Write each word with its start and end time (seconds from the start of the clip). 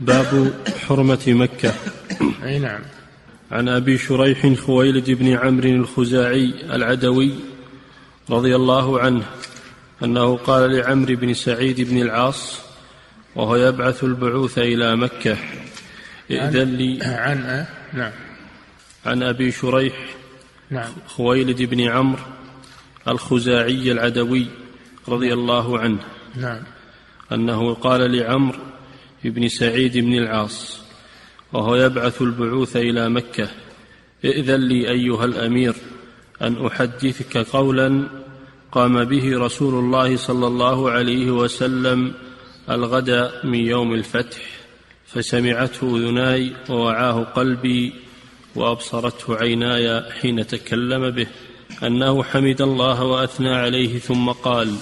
باب 0.00 0.54
حرمة 0.88 1.24
مكة. 1.26 1.74
أي 2.44 2.58
نعم. 2.58 2.80
عن 3.52 3.68
أبي 3.68 3.98
شريح 3.98 4.54
خويلد 4.54 5.10
بن 5.10 5.36
عمرو 5.36 5.68
الخزاعي 5.68 6.54
العدوي 6.72 7.34
رضي 8.30 8.56
الله 8.56 9.00
عنه 9.00 9.24
أنه 10.04 10.36
قال 10.36 10.76
لعمرو 10.76 11.16
بن 11.16 11.34
سعيد 11.34 11.80
بن 11.80 12.02
العاص 12.02 12.60
وهو 13.36 13.56
يبعث 13.56 14.04
البعوث 14.04 14.58
إلى 14.58 14.96
مكة. 14.96 15.36
ائذن 16.30 16.76
لي 16.76 16.98
عن 17.02 17.66
نعم. 17.92 18.12
عن 19.06 19.22
أبي 19.22 19.52
شريح 19.52 19.94
نعم. 20.70 20.92
خويلد 21.06 21.62
بن 21.62 21.80
عمرو 21.80 22.22
الخزاعي 23.08 23.92
العدوي 23.92 24.46
رضي 25.08 25.32
الله 25.32 25.78
عنه. 25.78 25.98
نعم. 26.36 26.62
أنه 27.32 27.74
قال 27.74 28.16
لعمرو 28.16 28.67
بن 29.24 29.48
سعيد 29.48 29.98
بن 29.98 30.14
العاص 30.14 30.80
وهو 31.52 31.76
يبعث 31.76 32.22
البعوث 32.22 32.76
إلى 32.76 33.08
مكة. 33.08 33.48
ائذن 34.24 34.60
لي 34.60 34.90
أيها 34.90 35.24
الأمير 35.24 35.74
أن 36.42 36.66
أحدثك 36.66 37.36
قولا 37.36 38.08
قام 38.72 39.04
به 39.04 39.38
رسول 39.38 39.74
الله 39.74 40.16
صلى 40.16 40.46
الله 40.46 40.90
عليه 40.90 41.30
وسلم 41.30 42.12
الغد 42.70 43.30
من 43.44 43.58
يوم 43.58 43.94
الفتح 43.94 44.38
فسمعته 45.06 45.96
اذناي 45.96 46.52
ووعاه 46.70 47.24
قلبي 47.24 47.92
وأبصرته 48.54 49.36
عيناي 49.36 50.12
حين 50.12 50.46
تكلم 50.46 51.10
به. 51.10 51.26
أنه 51.82 52.22
حمد 52.22 52.60
الله 52.60 53.04
وأثنى 53.04 53.54
عليه 53.54 53.98
ثم 53.98 54.30
قال 54.30 54.74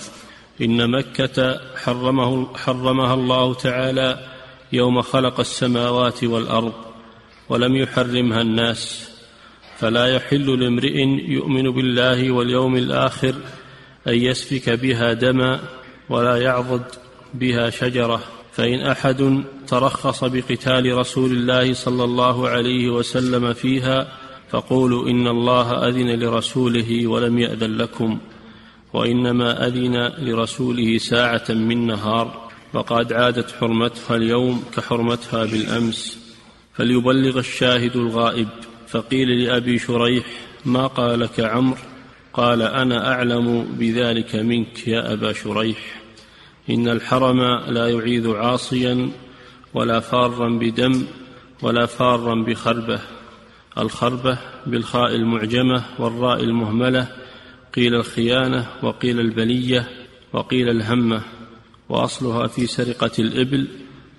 إن 0.60 0.90
مكة 0.90 1.60
حرمه 1.76 2.56
حرمها 2.56 3.14
الله 3.14 3.54
تعالى 3.54 4.35
يوم 4.72 5.02
خلق 5.02 5.40
السماوات 5.40 6.24
والأرض 6.24 6.72
ولم 7.48 7.76
يحرمها 7.76 8.40
الناس 8.40 9.10
فلا 9.78 10.06
يحل 10.06 10.60
لامرئ 10.60 10.98
يؤمن 11.28 11.70
بالله 11.70 12.30
واليوم 12.30 12.76
الآخر 12.76 13.34
أن 14.08 14.14
يسفك 14.14 14.70
بها 14.70 15.12
دما 15.12 15.60
ولا 16.08 16.36
يعضد 16.36 16.84
بها 17.34 17.70
شجرة. 17.70 18.22
فإن 18.52 18.80
أحد 18.80 19.44
ترخص 19.66 20.24
بقتال 20.24 20.98
رسول 20.98 21.30
الله 21.30 21.72
صلى 21.72 22.04
الله 22.04 22.48
عليه 22.48 22.88
وسلم 22.88 23.52
فيها 23.52 24.08
فقولوا 24.50 25.08
إن 25.10 25.26
الله 25.26 25.88
أذن 25.88 26.18
لرسوله 26.20 27.06
ولم 27.06 27.38
يأذن 27.38 27.76
لكم 27.76 28.18
وإنما 28.92 29.66
أذن 29.66 30.12
لرسوله 30.18 30.98
ساعة 30.98 31.44
من 31.50 31.86
نهار. 31.86 32.45
وقد 32.74 33.12
عادت 33.12 33.50
حرمتها 33.50 34.16
اليوم 34.16 34.64
كحرمتها 34.76 35.44
بالأمس. 35.44 36.18
فليبلغ 36.74 37.38
الشاهد 37.38 37.96
الغائب 37.96 38.48
فقيل 38.88 39.44
لأبي 39.44 39.78
شريح 39.78 40.26
ما 40.64 40.86
قال 40.86 41.20
لك 41.20 41.40
عمرو؟ 41.40 41.78
قال 42.32 42.62
أنا 42.62 43.12
أعلم 43.12 43.76
بذلك 43.78 44.36
منك 44.36 44.88
يا 44.88 45.12
أبا 45.12 45.32
شريح. 45.32 46.02
إن 46.70 46.88
الحرم 46.88 47.40
لا 47.68 47.88
يعيذ 47.88 48.30
عاصيا 48.30 49.10
ولا 49.74 50.00
فارا 50.00 50.48
بدم 50.48 51.06
ولا 51.62 51.86
فارا 51.86 52.34
بخربة. 52.34 53.00
الخربة 53.78 54.38
بالخاء 54.66 55.14
المعجمة 55.14 55.82
والراء 55.98 56.44
المهملة 56.44 57.08
قيل 57.74 57.94
الخيانة 57.94 58.66
وقيل 58.82 59.20
البلية 59.20 59.88
وقيل 60.32 60.68
الهمة. 60.68 61.35
وأصلها 61.88 62.46
في 62.46 62.66
سرقة 62.66 63.10
الإبل 63.18 63.68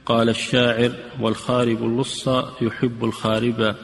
قال 0.06 0.30
الشاعر 0.30 0.92
والخارب 1.20 1.84
اللص 1.84 2.28
يحب 2.62 3.04
الخاربا 3.04 3.76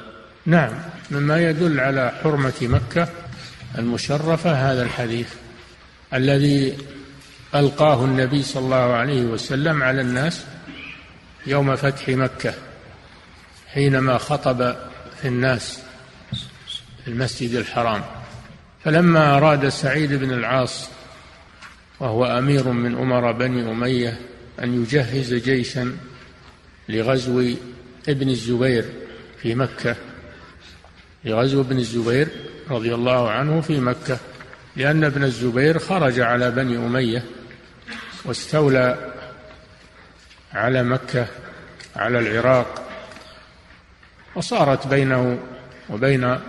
نعم 0.45 0.73
مما 1.11 1.49
يدل 1.49 1.79
على 1.79 2.11
حرمة 2.23 2.53
مكة 2.61 3.09
المشرفة 3.77 4.51
هذا 4.71 4.83
الحديث 4.83 5.33
الذي 6.13 6.77
ألقاه 7.55 8.05
النبي 8.05 8.43
صلى 8.43 8.63
الله 8.63 8.93
عليه 8.93 9.21
وسلم 9.21 9.83
على 9.83 10.01
الناس 10.01 10.45
يوم 11.47 11.75
فتح 11.75 12.09
مكة 12.09 12.53
حينما 13.67 14.17
خطب 14.17 14.75
في 15.21 15.27
الناس 15.27 15.79
في 17.03 17.07
المسجد 17.07 17.55
الحرام. 17.55 18.03
فلما 18.83 19.37
أراد 19.37 19.69
سعيد 19.69 20.13
بن 20.13 20.31
العاص 20.31 20.89
وهو 22.03 22.25
أمير 22.25 22.67
من 22.67 22.95
أمراء 22.95 23.33
بني 23.33 23.71
أمية 23.71 24.19
أن 24.63 24.81
يجهز 24.81 25.33
جيشا 25.33 25.97
لغزو 26.89 27.55
ابن 28.09 28.29
الزبير 28.29 28.85
في 29.41 29.55
مكة. 29.55 29.95
لغزو 31.25 31.61
ابن 31.61 31.77
الزبير 31.77 32.27
رضي 32.69 32.95
الله 32.95 33.29
عنه 33.29 33.61
في 33.61 33.79
مكة. 33.79 34.17
لأن 34.75 35.03
ابن 35.03 35.23
الزبير 35.23 35.79
خرج 35.79 36.19
على 36.19 36.51
بني 36.51 36.77
أمية 36.77 37.23
واستولى 38.25 39.13
على 40.53 40.83
مكة 40.83 41.27
على 41.95 42.19
العراق. 42.19 42.87
وصارت 44.35 44.87
بينه 44.87 45.39
وبين 45.89 46.39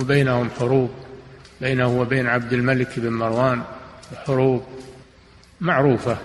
وبينهم 0.00 0.50
حروب 0.50 0.90
بينه 1.60 2.00
وبين 2.00 2.26
عبد 2.26 2.52
الملك 2.52 2.98
بن 2.98 3.12
مروان 3.12 3.62
حروب 4.26 4.75
معروفة. 5.60 6.18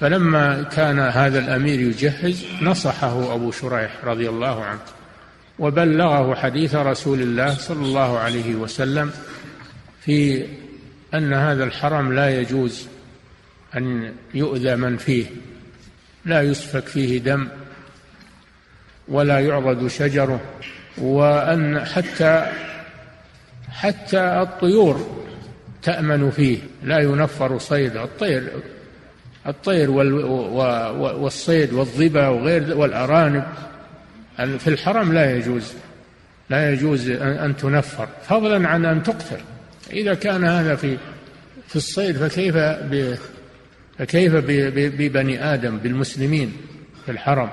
فلما 0.00 0.62
كان 0.62 0.98
هذا 0.98 1.38
الأمير 1.38 1.80
يجهز 1.80 2.44
نصحه 2.62 3.34
أبو 3.34 3.50
شريح 3.50 4.04
رضي 4.04 4.28
الله 4.28 4.64
عنه 4.64 4.80
وبلغه 5.58 6.34
حديث 6.34 6.74
رسول 6.74 7.20
الله 7.20 7.54
صلى 7.54 7.84
الله 7.84 8.18
عليه 8.18 8.54
وسلم 8.54 9.10
في 10.00 10.46
أن 11.14 11.32
هذا 11.32 11.64
الحرم 11.64 12.12
لا 12.12 12.40
يجوز 12.40 12.88
أن 13.76 14.14
يؤذى 14.34 14.76
من 14.76 14.96
فيه 14.96 15.26
لا 16.24 16.42
يسفك 16.42 16.86
فيه 16.86 17.18
دم 17.18 17.48
ولا 19.08 19.40
يعضد 19.40 19.86
شجره 19.86 20.40
وأن 20.98 21.84
حتى 21.84 22.52
حتى 23.70 24.20
الطيور 24.20 25.24
تأمن 25.82 26.30
فيه 26.30 26.58
لا 26.84 26.98
ينفر 26.98 27.58
صيد. 27.58 27.96
الطير 27.96 28.48
الطير 29.46 29.90
والصيد 31.00 31.72
والظبا 31.72 32.28
وغير 32.28 32.76
والأرانب. 32.76 33.44
في 34.36 34.68
الحرم 34.68 35.12
لا 35.12 35.36
يجوز 35.36 35.72
لا 36.50 36.72
يجوز 36.72 37.10
أن 37.20 37.56
تنفر 37.56 38.08
فضلا 38.28 38.68
عن 38.68 38.84
أن 38.84 39.02
تقتل 39.02 39.40
إذا 39.92 40.14
كان 40.14 40.44
هذا 40.44 40.76
في 40.76 40.98
في 41.68 41.76
الصيد 41.76 42.16
فكيف 42.16 42.56
ب 42.56 43.14
فكيف 43.98 44.32
ببني 44.36 45.54
آدم 45.54 45.78
بالمسلمين 45.78 46.52
في 47.06 47.12
الحرم؟ 47.12 47.50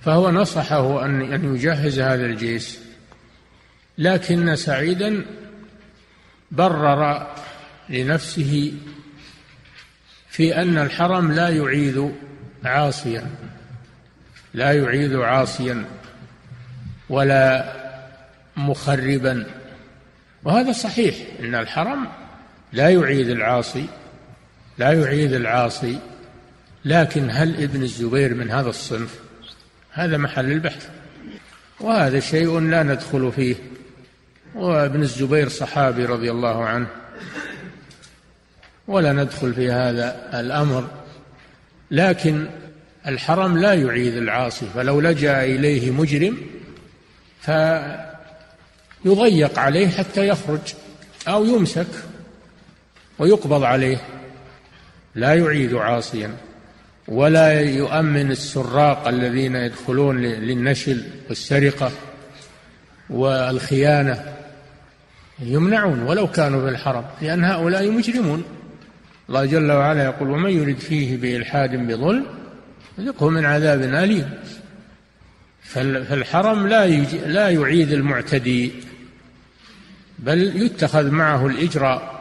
فهو 0.00 0.30
نصحه 0.30 1.04
أن 1.04 1.32
أن 1.32 1.54
يجهز 1.54 2.00
هذا 2.00 2.26
الجيش. 2.26 2.78
لكن 3.98 4.56
سعيدا 4.56 5.24
برر 6.50 7.26
لنفسه 7.88 8.72
في 10.28 10.62
أن 10.62 10.78
الحرم 10.78 11.32
لا 11.32 11.48
يعيذ 11.48 12.08
عاصيا 12.64 13.30
لا 14.54 14.72
يعيذ 14.72 15.20
عاصيا 15.20 15.84
ولا 17.08 17.74
مخربا. 18.56 19.46
وهذا 20.44 20.72
صحيح 20.72 21.14
إن 21.40 21.54
الحرم 21.54 22.08
لا 22.72 22.88
يعيذ 22.88 23.30
العاصي 23.30 23.86
لا 24.78 24.92
يعيذ 24.92 25.34
العاصي. 25.34 25.98
لكن 26.84 27.28
هل 27.30 27.62
ابن 27.62 27.82
الزبير 27.82 28.34
من 28.34 28.50
هذا 28.50 28.68
الصنف؟ 28.68 29.18
هذا 29.90 30.16
محل 30.16 30.52
البحث. 30.52 30.88
وهذا 31.80 32.20
شيء 32.20 32.60
لا 32.60 32.82
ندخل 32.82 33.32
فيه. 33.32 33.56
وابن 34.54 35.02
الزبير 35.02 35.48
صحابي 35.48 36.04
رضي 36.04 36.30
الله 36.30 36.64
عنه. 36.64 36.86
ولا 38.88 39.12
ندخل 39.12 39.54
في 39.54 39.70
هذا 39.70 40.40
الأمر 40.40 40.88
لكن 41.90 42.46
الحرم 43.06 43.58
لا 43.58 43.74
يعيذ 43.74 44.16
العاصي 44.16 44.66
فلو 44.74 45.00
لجأ 45.00 45.44
إليه 45.44 45.90
مجرم 45.90 46.36
فيضيق 49.04 49.58
عليه 49.58 49.88
حتى 49.88 50.28
يخرج 50.28 50.60
أو 51.28 51.44
يمسك 51.44 51.86
ويقبض 53.18 53.62
عليه. 53.62 53.98
لا 55.14 55.34
يعيد 55.34 55.74
عاصيا 55.74 56.36
ولا 57.08 57.60
يؤمن 57.60 58.30
السراق 58.30 59.08
الذين 59.08 59.54
يدخلون 59.54 60.22
للنشل 60.22 61.04
والسرقة 61.28 61.92
والخيانة. 63.10 64.37
يمنعون 65.40 66.02
ولو 66.02 66.26
كانوا 66.26 66.62
في 66.62 66.68
الحرم 66.68 67.04
لأن 67.22 67.44
هؤلاء 67.44 67.90
مجرمون. 67.90 68.44
الله 69.28 69.44
جل 69.44 69.72
وعلا 69.72 70.04
يقول 70.04 70.30
ومن 70.30 70.50
يرد 70.50 70.78
فيه 70.78 71.16
بإلحاد 71.16 71.76
بظلم 71.76 72.26
ذقه 73.00 73.28
من 73.28 73.44
عذاب 73.44 73.82
أليم. 73.82 74.30
فالحرم 75.62 76.66
لا 76.66 76.86
لا 77.26 77.50
يعيد 77.50 77.92
المعتدي 77.92 78.72
بل 80.18 80.62
يتخذ 80.62 81.10
معه 81.10 81.46
الإجراء 81.46 82.20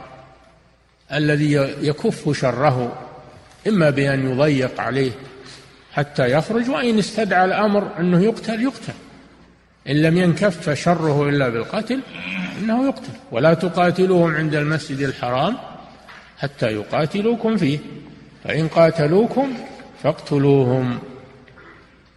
الذي 1.13 1.51
يكف 1.81 2.37
شره 2.37 3.07
إما 3.67 3.89
بأن 3.89 4.31
يضيق 4.31 4.81
عليه 4.81 5.11
حتى 5.93 6.31
يخرج 6.31 6.69
وإن 6.69 6.97
استدعى 6.97 7.45
الأمر 7.45 7.99
أنه 7.99 8.23
يقتل 8.23 8.63
يقتل. 8.63 8.93
إن 9.89 9.95
لم 9.95 10.17
ينكف 10.17 10.69
شره 10.69 11.29
إلا 11.29 11.49
بالقتل 11.49 12.01
إنه 12.59 12.87
يقتل. 12.87 13.13
ولا 13.31 13.53
تقاتلوهم 13.53 14.35
عند 14.35 14.55
المسجد 14.55 14.99
الحرام 14.99 15.57
حتى 16.37 16.65
يقاتلوكم 16.65 17.57
فيه. 17.57 17.79
فإن 18.43 18.67
قاتلوكم 18.67 19.53
فاقتلوهم. 20.03 20.99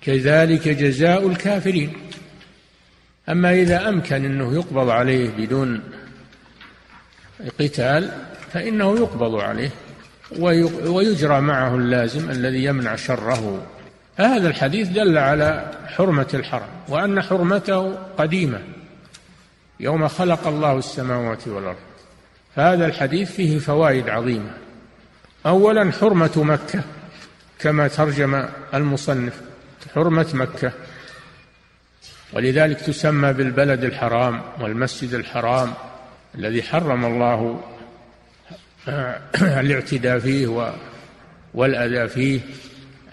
كذلك 0.00 0.68
جزاء 0.68 1.26
الكافرين. 1.26 1.92
أما 3.28 3.54
إذا 3.54 3.88
أمكن 3.88 4.24
أنه 4.24 4.54
يقبض 4.54 4.88
عليه 4.88 5.30
بدون 5.38 5.80
قتال 7.60 8.10
فإنه 8.52 8.96
يقبض 8.96 9.34
عليه. 9.34 9.70
ويجرى 10.86 11.40
معه 11.40 11.74
اللازم 11.74 12.30
الذي 12.30 12.64
يمنع 12.64 12.96
شره. 12.96 13.66
هذا 14.16 14.48
الحديث 14.48 14.88
دل 14.88 15.18
على 15.18 15.70
حرمة 15.86 16.28
الحرم 16.34 16.68
وأن 16.88 17.22
حرمته 17.22 17.94
قديمة 18.18 18.60
يوم 19.80 20.08
خلق 20.08 20.46
الله 20.46 20.78
السماوات 20.78 21.48
والأرض. 21.48 21.76
فهذا 22.56 22.86
الحديث 22.86 23.32
فيه 23.32 23.58
فوائد 23.58 24.08
عظيمة. 24.08 24.50
أولا 25.46 25.92
حرمة 25.92 26.32
مكة 26.36 26.82
كما 27.58 27.88
ترجم 27.88 28.44
المصنف 28.74 29.40
حرمة 29.94 30.26
مكة. 30.34 30.72
ولذلك 32.32 32.80
تسمى 32.80 33.32
بالبلد 33.32 33.84
الحرام 33.84 34.42
والمسجد 34.60 35.14
الحرام 35.14 35.74
الذي 36.34 36.62
حرم 36.62 37.04
الله 37.04 37.60
الاعتداء 39.60 40.18
فيه 40.18 40.72
والأذى 41.54 42.08
فيه. 42.08 42.40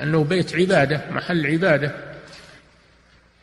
أنه 0.02 0.24
بيت 0.24 0.56
عبادة 0.56 1.02
محل 1.12 1.48
عبادة. 1.48 1.96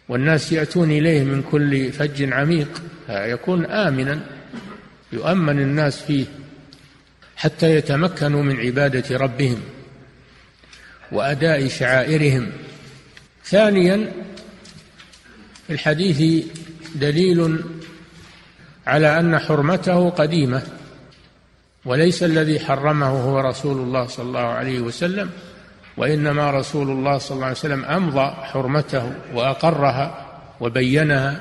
والناس 0.08 0.52
يأتون 0.52 0.90
إليه 0.90 1.24
من 1.24 1.42
كل 1.42 1.92
فج 1.92 2.32
عميق 2.32 2.82
فيكون 3.06 3.66
آمنا 3.66 4.20
يؤمن 5.12 5.60
الناس 5.60 6.02
فيه 6.02 6.24
حتى 7.36 7.74
يتمكنوا 7.76 8.42
من 8.42 8.60
عبادة 8.60 9.16
ربهم 9.16 9.60
وأداء 11.12 11.68
شعائرهم. 11.68 12.52
ثانيا 13.44 14.12
في 15.66 15.72
الحديث 15.72 16.46
دليل 16.94 17.64
على 18.86 19.18
أن 19.20 19.38
حرمته 19.38 20.10
قديمة 20.10 20.62
وليس 21.84 22.22
الذي 22.22 22.60
حرمه 22.60 23.06
هو 23.06 23.40
رسول 23.40 23.76
الله 23.76 24.06
صلى 24.06 24.26
الله 24.26 24.46
عليه 24.46 24.80
وسلم. 24.80 25.30
وإنما 25.96 26.50
رسول 26.50 26.90
الله 26.90 27.18
صلى 27.18 27.34
الله 27.34 27.46
عليه 27.46 27.56
وسلم 27.56 27.84
أمضى 27.84 28.34
حرمته 28.42 29.12
وأقرها 29.34 30.26
وبينها 30.60 31.40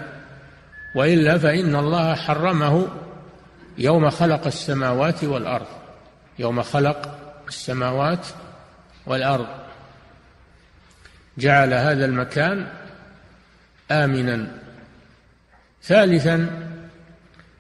وإلا 0.96 1.38
فإن 1.38 1.76
الله 1.76 2.16
حرمه 2.16 2.88
يوم 3.78 4.10
خلق 4.10 4.46
السماوات 4.46 5.24
والأرض 5.24 5.68
يوم 6.40 6.62
خلق 6.62 7.20
السماوات 7.48 8.28
والأرض. 9.06 9.48
جعل 11.38 11.74
هذا 11.74 12.06
المكان 12.06 12.68
آمنا. 13.92 14.48
ثالثا 15.84 16.50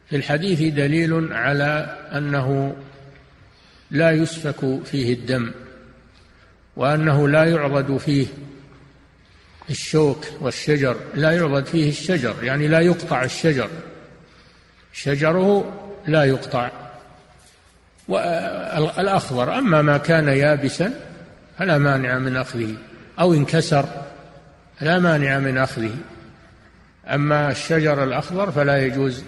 في 0.09 0.15
الحديث 0.15 0.73
دليل 0.73 1.33
على 1.33 1.97
أنه 2.11 2.75
لا 3.91 4.11
يسفك 4.11 4.83
فيه 4.85 5.13
الدم. 5.13 5.51
وأنه 6.75 7.27
لا 7.27 7.43
يعضد 7.43 7.97
فيه 7.97 8.27
الشوك 9.69 10.25
والشجر 10.41 10.95
لا 11.15 11.31
يعضد 11.31 11.65
فيه 11.65 11.89
الشجر 11.89 12.35
يعني 12.43 12.67
لا 12.67 12.79
يقطع 12.79 13.23
الشجر. 13.23 13.69
شجره 14.93 15.73
لا 16.07 16.23
يقطع. 16.23 16.71
والأخضر 18.07 19.57
أما 19.57 19.81
ما 19.81 19.97
كان 19.97 20.27
يابسا 20.27 20.93
فلا 21.59 21.77
مانع 21.77 22.17
من 22.17 22.35
أخذه 22.35 22.75
أو 23.19 23.33
انكسر 23.33 23.85
لا 24.81 24.99
مانع 24.99 25.39
من 25.39 25.57
أخذه. 25.57 25.95
أما 27.07 27.51
الشجر 27.51 28.03
الأخضر 28.03 28.51
فلا 28.51 28.85
يجوز 28.85 29.23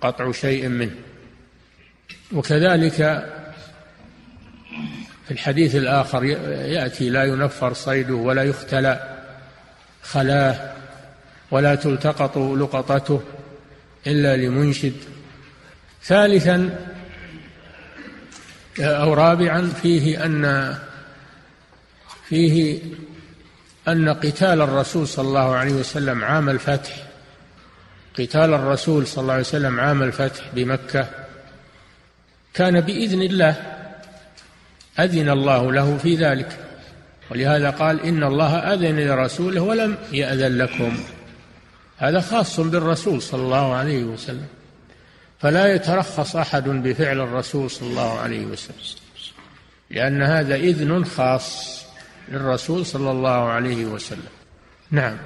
قطع 0.00 0.32
شيء 0.32 0.68
منه. 0.68 0.94
وكذلك 2.32 3.26
في 5.30 5.34
الحديث 5.34 5.74
الآخر 5.74 6.24
يأتي 6.24 7.10
لا 7.10 7.24
ينفر 7.24 7.72
صيده 7.72 8.14
ولا 8.14 8.42
يختلى 8.42 9.18
خلاه 10.02 10.72
ولا 11.50 11.74
تلتقط 11.74 12.38
لقطته 12.38 13.22
إلا 14.06 14.36
لمنشد. 14.36 14.92
ثالثا 16.02 16.78
أو 18.80 19.14
رابعا 19.14 19.72
فيه 19.82 20.24
أن 20.24 20.74
فيه 22.28 22.82
أن 23.88 24.08
قتال 24.08 24.62
الرسول 24.62 25.08
صلى 25.08 25.28
الله 25.28 25.54
عليه 25.54 25.72
وسلم 25.72 26.24
عام 26.24 26.48
الفتح 26.48 26.96
قتال 28.18 28.54
الرسول 28.54 29.06
صلى 29.06 29.22
الله 29.22 29.32
عليه 29.32 29.42
وسلم 29.42 29.80
عام 29.80 30.02
الفتح 30.02 30.44
بمكة 30.54 31.06
كان 32.54 32.80
بإذن 32.80 33.22
الله 33.22 33.79
أذن 35.04 35.28
الله 35.28 35.72
له 35.72 35.96
في 35.96 36.16
ذلك. 36.16 36.58
ولهذا 37.30 37.70
قال 37.70 38.00
إن 38.00 38.24
الله 38.24 38.56
أذن 38.56 39.00
لرسوله 39.00 39.60
ولم 39.60 39.96
يأذن 40.12 40.58
لكم. 40.58 40.96
هذا 41.98 42.20
خاص 42.20 42.60
بالرسول 42.60 43.22
صلى 43.22 43.42
الله 43.42 43.74
عليه 43.74 44.04
وسلم. 44.04 44.46
فلا 45.38 45.74
يترخص 45.74 46.36
أحد 46.36 46.68
بفعل 46.68 47.20
الرسول 47.20 47.70
صلى 47.70 47.88
الله 47.88 48.18
عليه 48.18 48.44
وسلم. 48.44 48.76
لأن 49.90 50.22
هذا 50.22 50.54
إذن 50.54 51.04
خاص 51.04 51.80
للرسول 52.28 52.86
صلى 52.86 53.10
الله 53.10 53.48
عليه 53.48 53.84
وسلم. 53.84 54.28
نعم. 54.90 55.16